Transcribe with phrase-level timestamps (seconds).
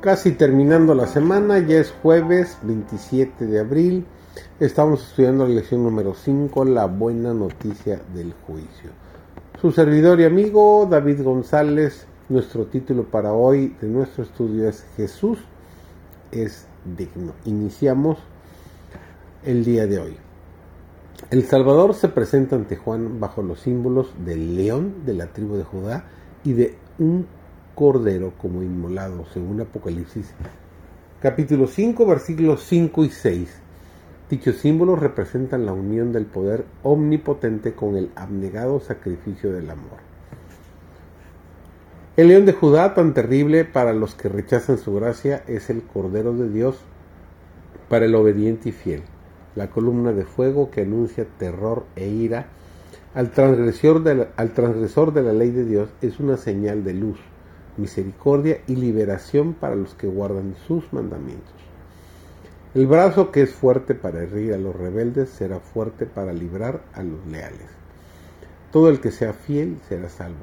[0.00, 4.06] Casi terminando la semana, ya es jueves 27 de abril.
[4.60, 8.90] Estamos estudiando la lección número 5, la buena noticia del juicio.
[9.60, 15.40] Su servidor y amigo David González, nuestro título para hoy de nuestro estudio es Jesús
[16.30, 17.32] es digno.
[17.44, 18.18] Iniciamos
[19.44, 20.16] el día de hoy.
[21.30, 25.64] El Salvador se presenta ante Juan bajo los símbolos del león de la tribu de
[25.64, 26.04] Judá
[26.44, 27.26] y de un
[27.78, 30.34] cordero como inmolado, según Apocalipsis
[31.22, 33.60] capítulo 5, versículos 5 y 6.
[34.28, 39.98] Dichos símbolos representan la unión del poder omnipotente con el abnegado sacrificio del amor.
[42.16, 46.32] El león de Judá, tan terrible para los que rechazan su gracia, es el Cordero
[46.32, 46.80] de Dios
[47.88, 49.04] para el obediente y fiel,
[49.54, 52.48] la columna de fuego que anuncia terror e ira
[53.14, 56.94] al transgresor de la, al transgresor de la ley de Dios es una señal de
[56.94, 57.20] luz
[57.78, 61.54] misericordia y liberación para los que guardan sus mandamientos.
[62.74, 67.02] El brazo que es fuerte para herir a los rebeldes será fuerte para librar a
[67.02, 67.68] los leales.
[68.70, 70.36] Todo el que sea fiel será salvo.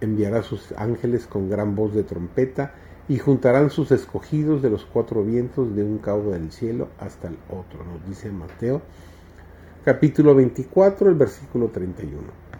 [0.00, 2.74] Enviará sus ángeles con gran voz de trompeta
[3.08, 7.36] y juntarán sus escogidos de los cuatro vientos de un cabo del cielo hasta el
[7.48, 8.82] otro, nos dice Mateo
[9.84, 12.51] capítulo 24, el versículo 31.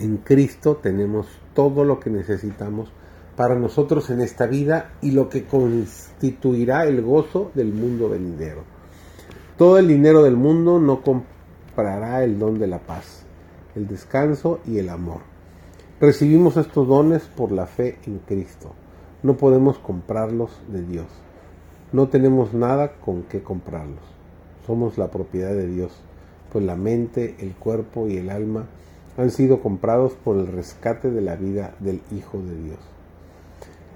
[0.00, 2.90] En Cristo tenemos todo lo que necesitamos
[3.36, 8.62] para nosotros en esta vida y lo que constituirá el gozo del mundo venidero.
[9.58, 13.26] Todo el dinero del mundo no comprará el don de la paz,
[13.74, 15.20] el descanso y el amor.
[16.00, 18.72] Recibimos estos dones por la fe en Cristo.
[19.22, 21.08] No podemos comprarlos de Dios.
[21.92, 24.04] No tenemos nada con qué comprarlos.
[24.66, 25.92] Somos la propiedad de Dios,
[26.50, 28.64] pues la mente, el cuerpo y el alma
[29.16, 32.78] han sido comprados por el rescate de la vida del Hijo de Dios.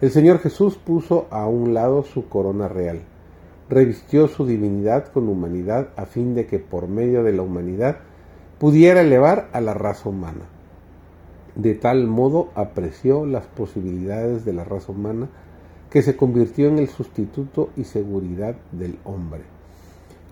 [0.01, 3.01] El Señor Jesús puso a un lado su corona real,
[3.69, 7.99] revistió su divinidad con humanidad a fin de que por medio de la humanidad
[8.59, 10.47] pudiera elevar a la raza humana.
[11.55, 15.29] De tal modo apreció las posibilidades de la raza humana
[15.91, 19.53] que se convirtió en el sustituto y seguridad del hombre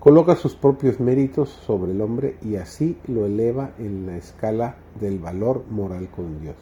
[0.03, 5.17] coloca sus propios méritos sobre el hombre y así lo eleva en la escala del
[5.17, 6.57] valor moral con Dios.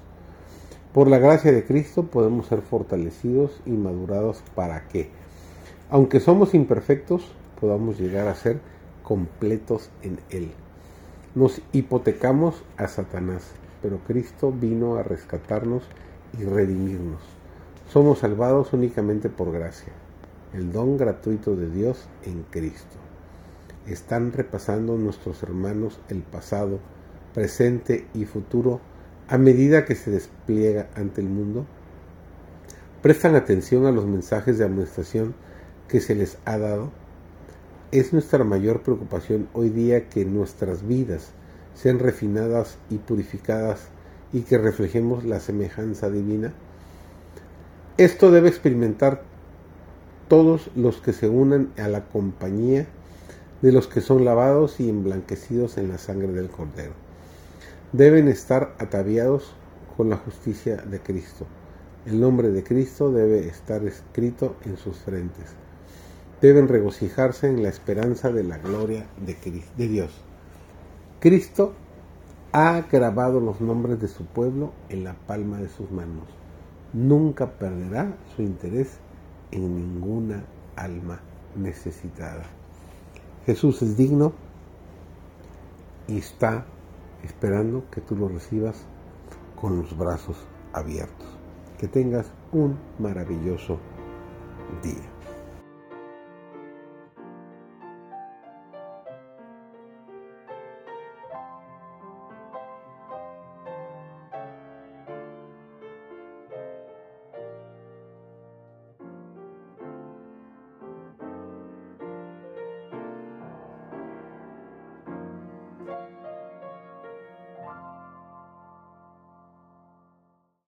[0.94, 5.10] Por la gracia de Cristo podemos ser fortalecidos y madurados para que,
[5.90, 8.60] aunque somos imperfectos, podamos llegar a ser
[9.02, 10.52] completos en Él.
[11.34, 15.82] Nos hipotecamos a Satanás, pero Cristo vino a rescatarnos
[16.40, 17.24] y redimirnos.
[17.90, 19.94] Somos salvados únicamente por gracia,
[20.54, 23.02] el don gratuito de Dios en Cristo
[23.88, 26.80] están repasando nuestros hermanos el pasado,
[27.34, 28.82] presente y futuro
[29.28, 31.66] a medida que se despliega ante el mundo?
[33.02, 35.34] ¿Prestan atención a los mensajes de administración
[35.88, 36.92] que se les ha dado?
[37.92, 41.32] Es nuestra mayor preocupación hoy día que nuestras vidas
[41.74, 43.88] sean refinadas y purificadas
[44.34, 46.54] y que reflejemos la semejanza divina.
[47.98, 49.24] Esto debe experimentar
[50.28, 52.88] todos los que se unan a la compañía
[53.62, 56.94] de los que son lavados y emblanquecidos en la sangre del Cordero.
[57.92, 59.54] Deben estar ataviados
[59.96, 61.46] con la justicia de Cristo.
[62.06, 65.46] El nombre de Cristo debe estar escrito en sus frentes.
[66.42, 69.36] Deben regocijarse en la esperanza de la gloria de,
[69.78, 70.12] de Dios.
[71.20, 71.74] Cristo
[72.52, 76.26] ha grabado los nombres de su pueblo en la palma de sus manos.
[76.94, 78.98] Nunca perderá su interés
[79.52, 80.44] en ninguna
[80.76, 81.20] alma
[81.56, 82.61] necesitada.
[83.46, 84.34] Jesús es digno
[86.08, 86.66] y está
[87.24, 88.86] esperando que tú lo recibas
[89.60, 90.38] con los brazos
[90.74, 91.28] abiertos.
[91.80, 93.80] Que tengas un maravilloso
[94.84, 95.21] día.